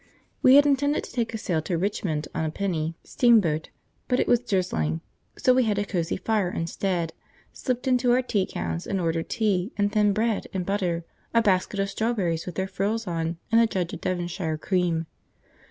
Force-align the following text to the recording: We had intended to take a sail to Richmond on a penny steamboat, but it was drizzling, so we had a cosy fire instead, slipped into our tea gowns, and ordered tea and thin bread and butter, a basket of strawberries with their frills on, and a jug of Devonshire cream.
We 0.41 0.55
had 0.55 0.65
intended 0.65 1.03
to 1.03 1.11
take 1.11 1.31
a 1.31 1.37
sail 1.37 1.61
to 1.61 1.77
Richmond 1.77 2.27
on 2.33 2.43
a 2.43 2.49
penny 2.49 2.95
steamboat, 3.03 3.69
but 4.07 4.19
it 4.19 4.27
was 4.27 4.39
drizzling, 4.39 5.01
so 5.37 5.53
we 5.53 5.65
had 5.65 5.77
a 5.77 5.85
cosy 5.85 6.17
fire 6.17 6.49
instead, 6.49 7.13
slipped 7.53 7.87
into 7.87 8.11
our 8.11 8.23
tea 8.23 8.49
gowns, 8.51 8.87
and 8.87 8.99
ordered 8.99 9.29
tea 9.29 9.71
and 9.77 9.91
thin 9.91 10.11
bread 10.11 10.47
and 10.55 10.65
butter, 10.65 11.05
a 11.35 11.43
basket 11.43 11.79
of 11.79 11.91
strawberries 11.91 12.47
with 12.47 12.55
their 12.55 12.65
frills 12.67 13.05
on, 13.05 13.37
and 13.51 13.61
a 13.61 13.67
jug 13.67 13.93
of 13.93 14.01
Devonshire 14.01 14.57
cream. 14.57 15.05